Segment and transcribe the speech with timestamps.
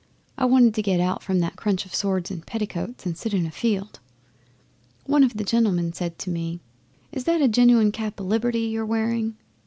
[0.35, 3.45] I wanted to get out from that crunch of swords and petticoats and sit in
[3.45, 3.99] a field.
[5.05, 6.59] One of the gentlemen said to me,
[7.11, 9.37] "Is that a genuine cap o' Liberty you're wearing?"